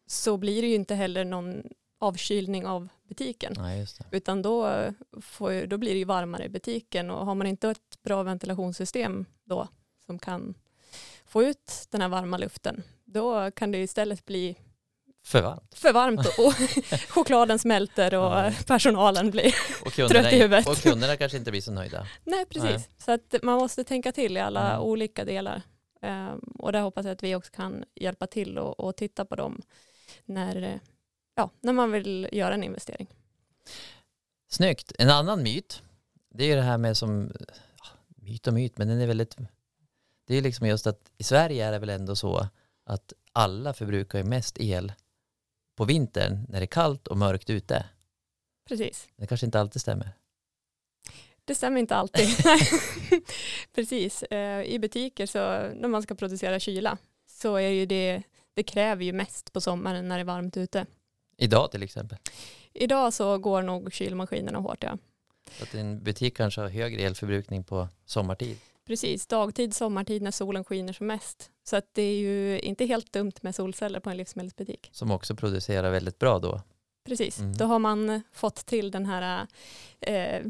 [0.07, 1.63] så blir det ju inte heller någon
[1.99, 3.53] avkylning av butiken.
[3.53, 3.87] Det.
[4.11, 4.85] Utan då,
[5.21, 9.25] får, då blir det ju varmare i butiken och har man inte ett bra ventilationssystem
[9.43, 9.67] då
[10.05, 10.53] som kan
[11.25, 14.55] få ut den här varma luften, då kan det istället bli
[15.29, 15.75] För varmt.
[15.75, 16.53] för varmt och
[17.09, 18.51] chokladen smälter och Ja.
[18.67, 19.55] personalen blir...
[19.85, 20.67] Och Trött i huvudet.
[20.67, 22.07] och kunderna kanske inte blir så nöjda.
[22.23, 22.69] Nej, precis.
[22.69, 22.87] Nej.
[22.97, 24.81] Så att man måste tänka till i alla Mm.
[24.81, 25.61] olika delar.
[26.01, 29.35] Ehm, och där hoppas jag att vi också kan hjälpa till och, och titta på
[29.35, 29.61] dem
[30.25, 30.79] när,
[31.35, 33.07] ja, när man vill göra en investering.
[34.49, 34.91] Snyggt.
[34.99, 35.81] En annan myt,
[36.33, 37.31] det är ju det här med som,
[37.77, 39.35] ja, myt och myt, men den är väldigt,
[40.27, 42.47] det är liksom just att i Sverige är det väl ändå så
[42.85, 44.93] att alla förbrukar ju mest el
[45.79, 47.85] på vintern när det är kallt och mörkt ute.
[48.67, 49.07] Precis.
[49.15, 50.11] Det kanske inte alltid stämmer.
[51.45, 52.27] Det stämmer inte alltid.
[53.75, 54.23] Precis.
[54.23, 55.39] Eh, I butiker så
[55.75, 60.07] när man ska producera kyla så är ju det, det kräver ju mest på sommaren
[60.07, 60.85] när det är varmt ute.
[61.37, 62.17] Idag till exempel.
[62.73, 64.97] Idag så går nog kylmaskinerna hårt ja.
[65.57, 68.57] Så att en butik kanske har högre elförbrukning på sommartid.
[68.89, 71.49] Precis, dagtid, sommartid när solen skiner som mest.
[71.63, 74.89] Så att det är ju inte helt dumt med solceller på en livsmedelsbutik.
[74.91, 76.61] Som också producerar väldigt bra då.
[77.05, 77.57] Precis, Mm.
[77.57, 79.47] då har man fått till den här,
[80.01, 80.41] eh,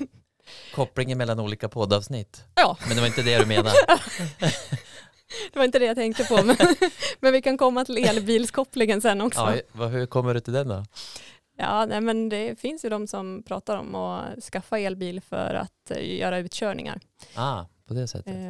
[0.74, 2.44] Kopplingen mellan olika poddavsnitt.
[2.54, 3.76] ja, Men det var inte det du menade.
[5.52, 6.56] det var inte det jag tänkte på, men,
[7.20, 9.58] men vi kan komma till elbilskopplingen sen också.
[9.72, 10.84] Ja, hur kommer du till den då?
[11.60, 15.90] Ja, nej, men det finns ju de som pratar om att skaffa elbil för att
[15.90, 17.00] eh, göra utkörningar.
[17.34, 18.34] Ah, på det sättet.
[18.36, 18.42] Eh,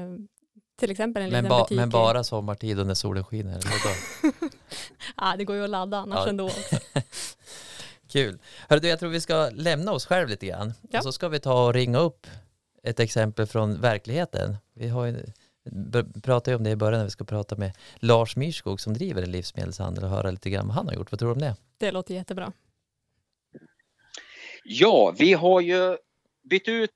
[0.79, 1.77] till exempel en Men, liten ba, butik.
[1.77, 3.51] men bara sommartid och när solen skiner?
[3.53, 4.49] Eller då?
[5.17, 6.29] Ja, det går ju att ladda annars Ja.
[6.29, 6.77] ändå också.
[8.09, 8.39] Kul.
[8.69, 10.73] Hörru du, jag tror vi ska lämna oss själv lite grann.
[10.91, 10.99] Ja.
[10.99, 12.27] Och så ska vi ta och ringa upp
[12.83, 14.57] ett exempel från verkligheten.
[14.75, 15.25] Vi har ju,
[16.23, 19.23] pratade ju om det i början när vi ska prata med Lars Myrskog som driver
[19.23, 21.13] en livsmedelshandel och höra lite grann vad han har gjort.
[21.13, 21.57] Vad tror du om det?
[21.79, 22.53] Det låter jättebra.
[24.71, 25.97] Ja, vi har ju
[26.43, 26.95] bytt ut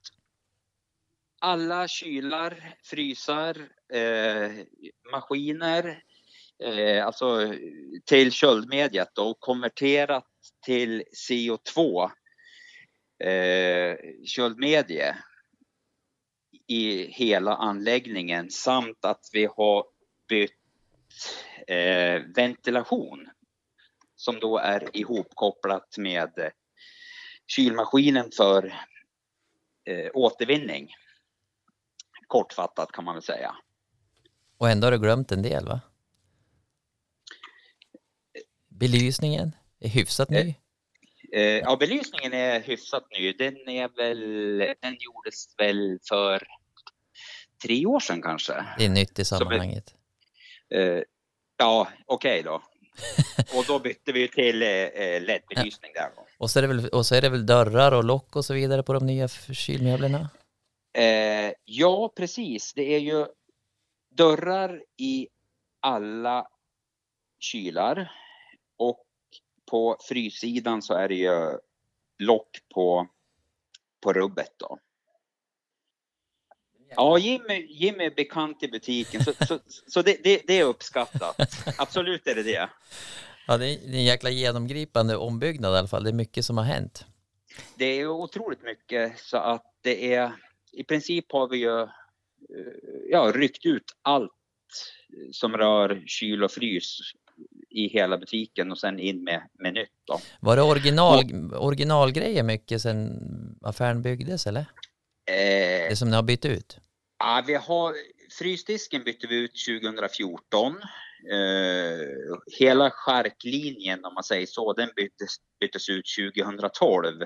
[1.40, 4.50] alla kylar, frysar, eh,
[5.12, 6.02] maskiner,
[6.64, 7.54] eh, alltså
[8.04, 10.26] till köldmediet och konverterat
[10.64, 12.10] till CO2
[13.24, 15.16] eh, köldmedie
[16.66, 19.84] i hela anläggningen samt att vi har
[20.28, 20.52] bytt
[21.66, 23.28] eh, ventilation
[24.16, 26.52] som då är ihopkopplat med
[27.46, 28.74] kylmaskinen för
[29.84, 30.90] eh, återvinning.
[32.26, 33.56] Kortfattat kan man väl säga.
[34.58, 35.80] Och ändå har du glömt en del va?
[38.68, 40.54] Belysningen är hyfsat ny.
[41.32, 43.32] Eh, ja, belysningen är hyfsat ny.
[43.32, 46.46] Den är väl, den gjordes väl för
[47.62, 48.66] tre år sedan kanske.
[48.78, 49.94] Det är nytt i Så sammanhanget.
[50.74, 51.02] Eh,
[51.56, 52.62] ja, okej då.
[53.56, 56.26] Och då bytte vi till eh, LED-belysning där då.
[56.38, 58.54] Och så, är det väl, och så är det väl dörrar och lock och så
[58.54, 60.30] vidare på de nya kylmöblerna?
[60.98, 62.72] Eh, ja, precis.
[62.74, 63.26] Det är ju
[64.10, 65.28] dörrar i
[65.80, 66.48] alla
[67.38, 68.12] kylar
[68.76, 69.04] och
[69.70, 71.58] på fryssidan så är det ju
[72.18, 73.08] lock på,
[74.00, 74.78] på rubbet då.
[76.96, 81.36] Ja, Jimmy, Jimmy är bekant i butiken så, så, så det, det, det är uppskattat.
[81.78, 82.68] Absolut är det det.
[83.46, 86.04] Ja, det är en jäkla genomgripande ombyggnad i alla fall.
[86.04, 87.06] Det är mycket som har hänt.
[87.76, 90.32] Det är otroligt mycket så att det är
[90.72, 91.88] i princip har vi ju eh,
[93.10, 94.30] ja, ryckt ut allt
[95.32, 96.98] som rör kyl och frys
[97.70, 100.20] i hela butiken och sen in med, med nytt då.
[100.40, 101.20] Var det original,
[101.54, 103.20] originalgrejer mycket sedan
[103.62, 104.66] affären byggdes eller?
[105.26, 106.78] Eh, Det som ni har bytt ut?
[107.18, 107.94] ja, vi har,
[108.38, 110.76] frysdisken bytte vi ut 2014.
[111.32, 112.06] Eh,
[112.58, 116.04] hela skärklinjen om man säger så, den byttes, byttes ut
[116.34, 117.20] 2012.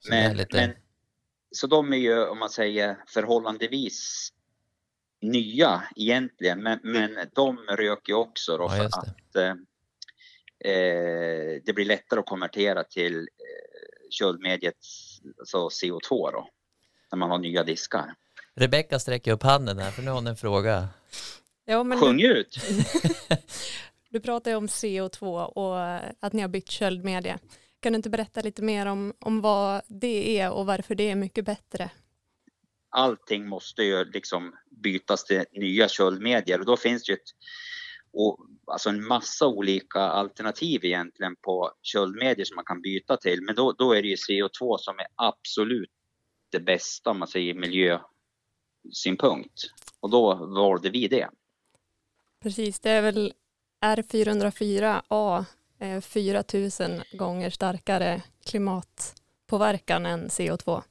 [0.00, 0.72] Så, Men, lite, men,
[1.50, 4.30] så de är ju, om man säger, förhållandevis
[5.20, 9.50] nya egentligen, men, men de röker ju också då Ja, för att eh,
[10.72, 14.74] eh, det blir lättare att konvertera till eh, köldmediet,
[15.38, 16.48] alltså CO2 då,
[17.14, 18.14] när man har nya diskar.
[18.54, 20.88] Rebecka sträcker upp handen här för nu har hon en fråga.
[21.64, 22.58] Ja, men Sjung du, ut!
[24.10, 25.78] du pratar ju om CO2 och
[26.20, 27.38] att ni har bytt köldmedia.
[27.80, 31.14] Kan du inte berätta lite mer om, om vad det är och varför det är
[31.14, 31.90] mycket bättre?
[32.90, 37.30] Allting måste ju liksom bytas till nya köldmedier och då finns det ju ett,
[38.12, 43.42] och, alltså en massa olika alternativ egentligen på köldmedier som man kan byta till.
[43.42, 45.90] Men då, då är det ju CO2 som är absolut
[46.54, 49.64] det bästa om man säger miljösynpunkt.
[50.00, 51.28] Och då valde vi det.
[52.42, 53.32] Precis, det är väl
[53.84, 55.44] R404A
[55.78, 60.82] eh, 4000 gånger starkare klimatpåverkan än CO2.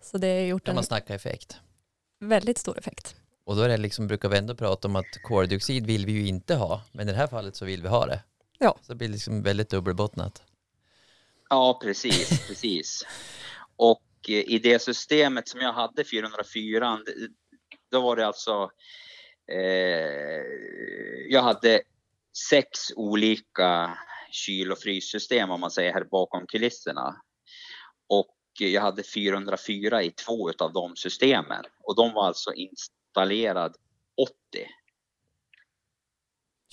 [0.00, 1.56] Så det har gjort Kan en man snacka effekt?
[2.20, 3.16] väldigt stor effekt.
[3.44, 6.26] Och då är det liksom, brukar vi ändå prata om att koldioxid vill vi ju
[6.26, 8.22] inte ha, men i det här fallet så vill vi ha det.
[8.58, 8.76] Ja.
[8.82, 10.42] Så det blir liksom väldigt dubbelbottnat.
[11.48, 13.02] Ja, precis, precis.
[13.76, 17.14] Och eh, i det systemet som jag hade 404, det-
[17.90, 18.70] då var det alltså,
[19.52, 20.42] eh,
[21.28, 21.82] jag hade
[22.50, 23.98] sex olika
[24.30, 27.16] kyl och fryssystem om man säger här bakom kulisserna.
[28.08, 33.76] Och jag hade 404 i två av de systemen och de var alltså installerad
[34.16, 34.32] 80.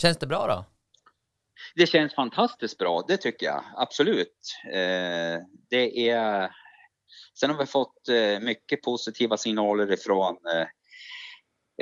[0.02, 0.66] Känns det bra då?
[1.76, 4.54] Det känns fantastiskt bra, det tycker jag absolut.
[4.74, 6.52] Eh, det är...
[7.40, 10.68] Sen har vi fått eh, mycket positiva signaler ifrån eh,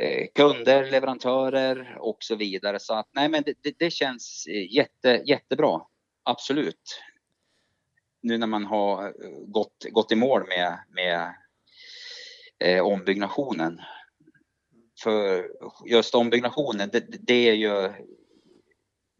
[0.03, 2.79] eh, kunder, leverantörer och så vidare.
[2.79, 5.81] Så att nej, men det, det, det känns eh, jätte, jättebra.
[6.23, 7.01] Absolut.
[8.21, 11.35] Nu när man har eh, gått, gått i mål med, med
[12.59, 13.81] eh, ombyggnationen.
[15.03, 15.49] För
[15.85, 17.93] just ombyggnationen, det, det är ju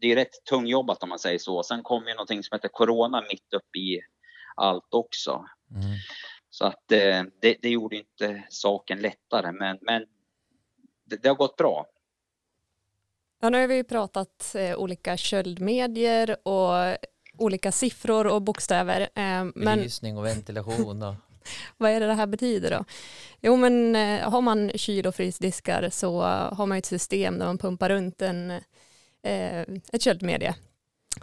[0.00, 1.62] det är rätt tungjobbat om man säger så.
[1.62, 4.00] Sen kom ju någonting som heter Corona mitt upp i
[4.56, 5.44] allt också.
[5.70, 5.96] Mm.
[6.50, 10.04] Så att eh, det, det gjorde inte saken lättare, men, men
[11.04, 11.86] det, det har gått bra.
[13.40, 16.96] Ja, nu har vi ju pratat eh, olika köldmedier och
[17.38, 19.00] olika siffror och bokstäver.
[19.00, 21.14] Eh, men Belysning och ventilation och
[21.76, 22.84] vad är det det här betyder då?
[23.40, 27.46] Jo, men eh, har man kyl och frysdiskar så har man ju ett system där
[27.46, 28.50] man pumpar runt en,
[29.22, 29.60] eh,
[29.92, 30.54] ett köldmedie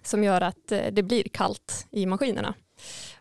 [0.01, 2.53] som gör att eh, det blir kallt i maskinerna.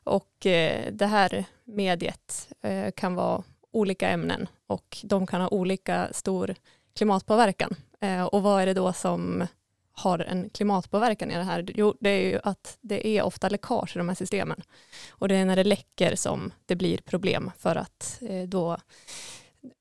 [0.05, 6.09] Och eh, det här mediet eh, kan vara olika ämnen och de kan ha olika
[6.13, 6.55] stor
[6.95, 7.77] klimatpåverkan.
[8.01, 9.47] Eh, och vad är det då som
[9.93, 11.71] har en klimatpåverkan i det här?
[11.75, 14.63] Jo, det är ju att det är ofta läckage i de här systemen.
[15.11, 18.77] Och det är när det läcker som det blir problem för att eh, då,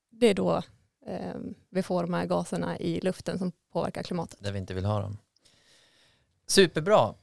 [0.10, 0.63] det är då
[1.06, 1.36] eh,
[1.70, 4.39] vi får de här gaserna i luften som påverkar klimatet.
[4.44, 5.17] där vi inte vill ha dem.
[6.48, 7.13] Superbra.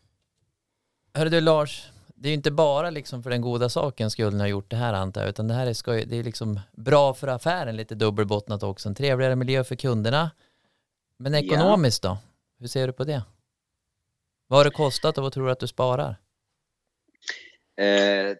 [1.14, 4.40] Hörru du Lars, det är ju inte bara liksom för den goda saken skull ni
[4.40, 7.14] har gjort det här antar jag, utan det här är, skoj, det är liksom bra
[7.14, 10.30] för affären, lite dubbelbottnat också, en trevligare miljö för kunderna.
[11.16, 12.18] Men ekonomiskt då?
[12.58, 13.22] Hur ser du på det?
[14.46, 16.16] Vad har det kostat och vad tror du att du sparar?
[17.80, 18.36] Eh,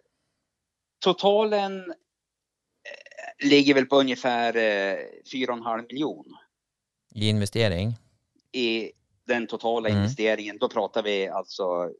[1.03, 4.97] totalen eh, ligger väl på ungefär eh,
[5.33, 6.25] 4,5 miljon
[7.15, 7.97] I investering?
[8.51, 8.91] i
[9.27, 10.01] den totala Mm.
[10.01, 10.57] investeringen.
[10.57, 11.91] Då pratar vi alltså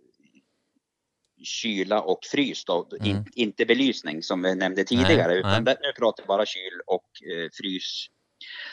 [1.44, 3.08] kyla och frys då, Mm.
[3.08, 5.76] In, inte belysning som vi nämnde tidigare, Nej, utan nej.
[5.82, 8.06] nu pratar vi bara kyl och eh, frys.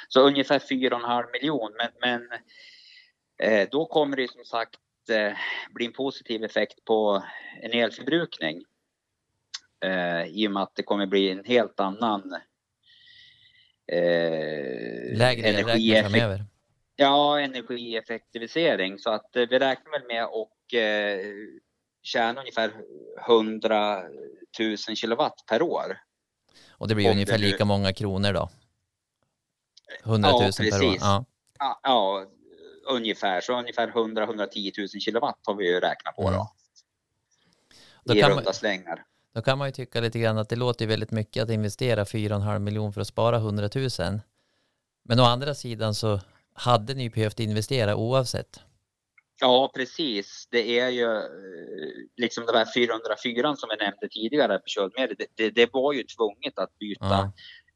[0.08, 2.28] Så ungefär 4,5 miljon, men, men
[3.42, 5.32] eh, då kommer det som sagt eh,
[5.70, 7.22] bli en positiv effekt på
[7.62, 8.62] en elförbrukning.
[9.84, 12.32] Eh, I och med att det kommer bli en helt annan
[13.92, 16.44] eh, Lägre energieffekt- framöver?
[16.96, 18.98] Ja, energieffektivisering.
[18.98, 21.26] Så att eh, vi räknar väl med att eh,
[22.06, 22.72] tjäna ungefär
[23.28, 24.02] 100
[24.60, 25.98] 000 kilowatt per år.
[26.70, 28.48] Och det blir det ungefär nu- lika många kronor då?
[30.04, 30.96] 100 000 Ja, per år?
[31.00, 31.24] Ja.
[31.58, 32.26] Ja, ja
[32.88, 33.40] ungefär.
[33.40, 36.34] Så ungefär 100-110 000 kilowatt har vi ju räknat på Mm.
[36.34, 36.52] då.
[38.04, 39.04] Då I runda slängar.
[39.34, 42.58] Då kan man ju tycka lite grann att det låter väldigt mycket att investera 4,5
[42.58, 44.20] miljoner för att spara 100 000.
[45.04, 46.20] Men å andra sidan så
[46.54, 48.60] hade ni behövt investera oavsett.
[49.40, 50.48] Ja, precis.
[50.50, 51.22] Det är ju eh,
[52.16, 55.16] liksom det här 404 som vi nämnde tidigare på köldmedel.
[55.18, 57.32] Det, det, det var ju tvunget att byta, Ja.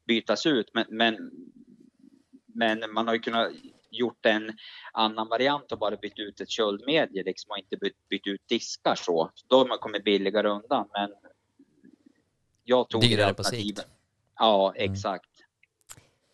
[0.06, 0.70] bytas ut.
[0.74, 1.30] Men, men,
[2.46, 3.52] men man har ju kunnat
[3.90, 4.52] gjort en
[4.92, 8.94] annan variant och bara bytt ut ett köldmedie liksom och inte bytt, bytt ut diskar
[8.94, 9.30] så.
[9.48, 10.88] Då har man kommit billigare undan.
[10.92, 11.10] Men
[12.64, 13.78] jag tog det Dyrare på alternativet.
[13.78, 13.88] sikt.
[14.38, 14.92] Ja, Mm.
[14.92, 15.26] exakt.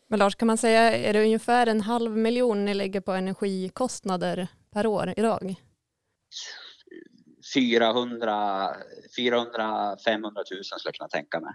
[0.08, 4.48] Men Lars, kan man säga, är det ungefär en halv miljon ni lägger på energikostnader
[4.76, 5.54] per år idag?
[7.54, 8.76] 400,
[9.16, 11.52] 400 500 000 skulle jag kunna tänka mig.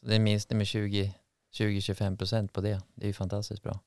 [0.00, 2.80] Så det är en minskning med 20-25 procent på det.
[2.94, 3.80] Det är ju fantastiskt bra.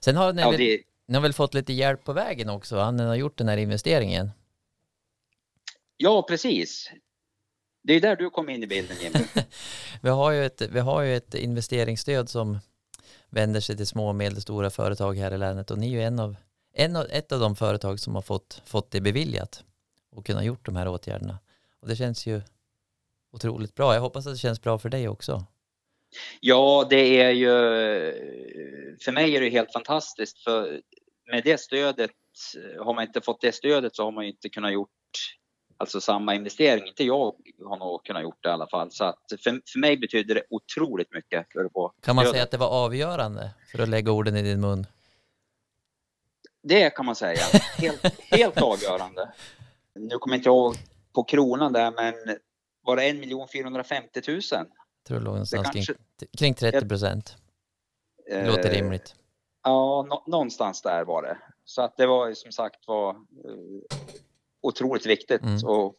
[0.00, 2.90] Sen har ni, Ja, väl, det, ni har väl fått lite hjälp på vägen också?
[2.90, 4.30] ni har gjort den här investeringen.
[5.96, 6.90] ja precis.
[7.82, 9.24] Det är där du kom in i bilden Jimmy.
[10.02, 12.58] Vi har ju ett, vi har ju ett investeringsstöd som
[13.30, 16.18] vänder sig till små och medelstora företag här i länet och ni är ju en
[16.18, 16.36] av,
[16.78, 19.64] en ett av de företag som har fått, fått det beviljat
[20.10, 21.38] och kunnat gjort de här åtgärderna.
[21.80, 22.40] Och det känns ju
[23.32, 23.94] otroligt bra.
[23.94, 25.46] Jag hoppas att det känns bra för dig också.
[26.40, 27.48] Ja, det är ju...
[29.00, 30.80] För mig är det helt fantastiskt för
[31.30, 32.10] med det stödet,
[32.80, 34.90] har man inte fått det stödet så har man inte kunnat gjort
[35.76, 36.86] alltså samma investering.
[36.86, 38.90] Inte jag har nog kunnat gjort det i alla fall.
[38.90, 42.34] Så att för, för mig betyder det otroligt mycket för att få Kan man stödet.
[42.34, 44.86] säga att det var avgörande för att lägga orden i din mun?
[46.68, 47.40] Det kan man säga.
[47.78, 49.32] Helt, helt avgörande.
[49.94, 50.76] Nu kommer inte jag ihåg
[51.14, 52.14] på kronan där, men
[52.82, 54.40] var det 1 450 000?
[54.50, 54.66] Jag
[55.06, 57.36] tror det låg någonstans Det kanske- kring, kring 30 procent.
[58.30, 59.14] Det låter Eh, rimligt.
[59.62, 61.38] Ja, nå- någonstans där var det.
[61.64, 63.16] Så att det var som sagt var eh,
[64.62, 65.54] otroligt viktigt Mm.
[65.56, 65.92] att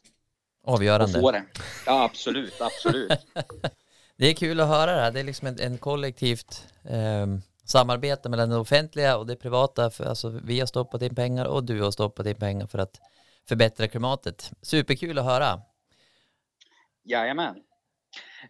[0.66, 1.20] Avgörande.
[1.20, 1.42] få det.
[1.86, 3.12] Ja, absolut, absolut.
[4.16, 5.10] Det är kul att höra det här.
[5.10, 9.90] Det är liksom en, en kollektivt ehm, samarbete mellan det offentliga och det privata.
[9.90, 13.00] För, alltså, vi har stoppat in pengar och du har stoppat in pengar för att
[13.48, 14.50] förbättra klimatet.
[14.62, 15.60] Superkul att höra.
[17.04, 17.56] Jajamän.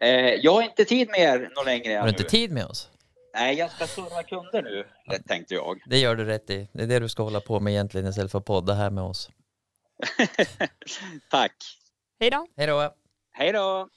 [0.01, 2.19] Eh, jag har inte tid med er något längre Har du nu.
[2.19, 2.91] inte tid med oss?
[3.35, 5.83] Nej, jag ska serva kunder nu, lätt tänkte jag.
[5.87, 6.69] Det gör du rätt i.
[6.73, 9.05] Det är det du ska hålla på med egentligen istället för att podda här med
[9.05, 9.31] oss.
[11.31, 11.53] Tack.
[12.21, 12.47] Hej då!
[12.57, 12.95] Hej då!
[13.33, 13.89] Hej då!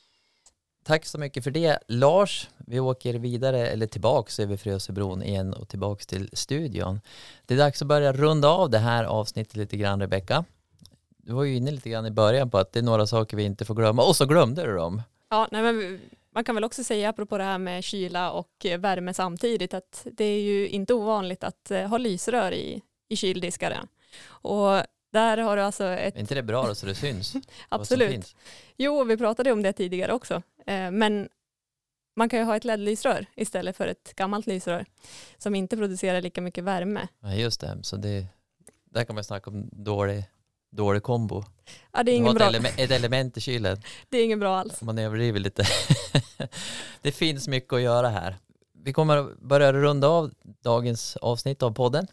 [0.83, 1.79] Tack så mycket för det.
[1.87, 7.01] Lars, vi åker vidare, eller tillbaks över Frösebron igen och tillbaks till studion.
[7.45, 10.45] Det är dags att börja runda av det här avsnittet lite grann, Rebecka.
[11.17, 13.43] Du var ju inne lite grann i början på att det är några saker vi
[13.43, 15.01] inte får glömma, och så glömde du dem.
[15.29, 16.01] Ja, nej, men
[16.33, 20.25] man kan väl också säga apropå det här med kyla och värme samtidigt att det
[20.25, 23.87] är ju inte ovanligt att eh, ha lysrör i, i kyldiskarna.
[24.25, 24.81] Och
[25.13, 27.33] där har du alltså ett, Är inte det bra då så det syns?
[27.69, 28.35] absolut,
[28.77, 30.41] jo vi pratade om det tidigare också,
[30.91, 31.29] men
[32.15, 34.85] man kan ju ha ett LED-lysrör istället för ett gammalt lysrör
[35.37, 37.07] som inte producerar lika mycket värme.
[37.19, 37.77] Ja, just det.
[37.81, 38.25] Så det,
[38.85, 40.25] där kan man snacka om dålig,
[40.71, 41.43] dålig kombo.
[41.91, 43.81] Ja, det är ingen ett, bra, element, ett element i kylen.
[44.09, 44.81] det är ingen bra alls.
[44.81, 45.63] Man överdriver lite.
[47.01, 48.37] det finns mycket att göra här.
[48.73, 52.07] Vi kommer att börja runda av dagens avsnitt av podden.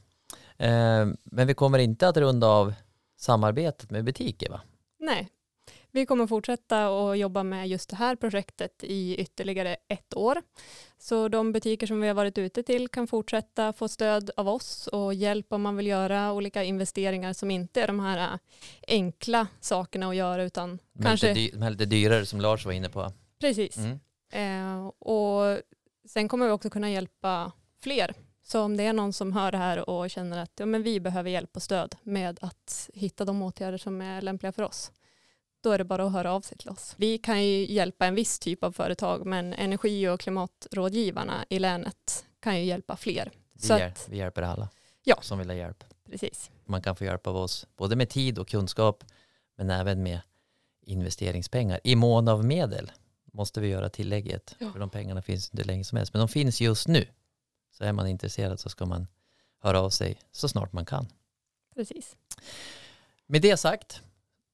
[0.58, 2.74] Eh, Men vi kommer inte att runda av
[3.16, 4.60] samarbetet med butiker va?
[4.98, 5.28] Nej,
[5.92, 10.42] vi kommer fortsätta att jobba med just det här projektet i ytterligare ett år.
[10.98, 14.86] Så de butiker som vi har varit ute till kan fortsätta få stöd av oss
[14.86, 18.38] och hjälp om man vill göra olika investeringar som inte är de här
[18.88, 22.72] enkla sakerna att göra utan De, kanske, lite de är lite dyrare som Lars var
[22.72, 23.12] inne på.
[23.40, 23.76] precis.
[23.76, 24.00] Mm.
[24.32, 25.58] Eh, och
[26.08, 28.14] sen kommer vi också kunna hjälpa fler.
[28.42, 31.00] Så om det är någon som hör det här och känner att ja, men vi
[31.00, 34.92] behöver hjälp och stöd med att hitta de åtgärder som är lämpliga för oss,
[35.60, 36.94] då är det bara att höra av sig till oss.
[36.96, 42.24] Vi kan ju hjälpa en viss typ av företag, men energi och klimatrådgivarna i länet
[42.40, 43.30] kan ju hjälpa fler.
[43.52, 44.68] Vi, Så att, vi hjälper alla
[45.02, 45.16] Ja.
[45.22, 45.84] som vill ha hjälp.
[46.10, 46.50] precis.
[46.64, 49.04] Man kan få hjälp av oss både med tid och kunskap
[49.56, 50.20] men även med
[50.82, 51.80] investeringspengar.
[51.84, 52.92] I mån av medel
[53.32, 54.54] måste vi göra tillägget.
[54.58, 54.72] Ja.
[54.72, 56.12] För de pengarna finns inte länge som helst.
[56.12, 57.06] Men de finns just nu.
[57.72, 59.06] Så är man intresserad så ska man
[59.62, 61.06] höra av sig så snart man kan.
[61.74, 62.16] precis.
[63.26, 64.02] Med det sagt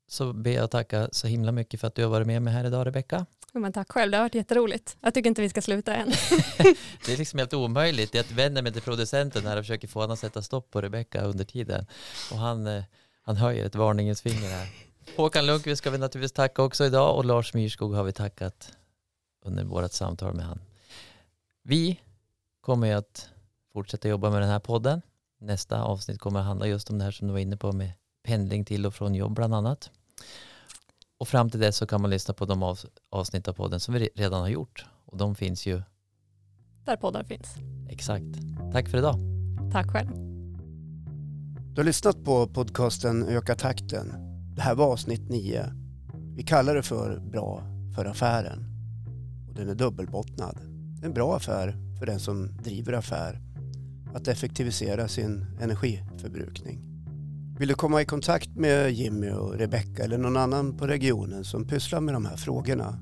[0.08, 2.64] så ber jag tacka så himla mycket för att du har varit med mig här
[2.64, 3.26] idag Rebecka.
[3.52, 4.96] Men tack själv, det har varit jätteroligt.
[5.00, 6.08] Jag tycker inte vi ska sluta än.
[7.06, 8.14] Det är liksom helt omöjligt.
[8.14, 11.22] Jag vänder mig till producenten här och försöker få honom att sätta stopp på Rebecka
[11.22, 11.86] under tiden.
[12.30, 12.84] Och han, eh,
[13.22, 14.68] han höjer ett varningens finger här.
[15.16, 18.72] Håkan Lundqvist ska vi naturligtvis tacka också idag och Lars Myrskog har vi tackat
[19.44, 20.60] under vårt samtal med han.
[21.62, 22.00] Vi
[22.60, 23.28] kommer att
[23.72, 25.02] fortsätta jobba med den här podden.
[25.40, 27.92] Nästa avsnitt kommer att handla just om det här som du var inne på med
[28.26, 29.90] pendling till och från jobb bland annat.
[31.18, 32.78] Och fram till dess så kan man lyssna på de av-
[33.10, 34.86] avsnitt av podden som vi re- redan har gjort.
[35.04, 35.82] Och de finns ju
[36.84, 37.54] Där poddar finns.
[37.88, 38.24] exakt.
[38.72, 39.14] Tack för idag.
[39.72, 40.08] Tack själv.
[41.74, 44.12] Du har lyssnat på podcasten Öka takten.
[44.56, 45.72] Det här var avsnitt 9.
[46.36, 47.62] Vi kallar det för Bra
[47.96, 48.64] för affären.
[49.48, 50.58] Och den är dubbelbottnad.
[51.00, 53.40] Det är en bra affär för den som driver affär
[54.14, 56.95] att effektivisera sin energiförbrukning.
[57.58, 61.66] Vill du komma i kontakt med Jimmy och Rebecca eller någon annan på regionen som
[61.68, 62.98] pysslar med de här frågorna?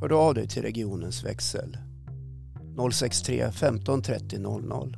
[0.00, 1.76] Hör då av dig till regionens växel
[2.92, 4.96] 063 15 30 00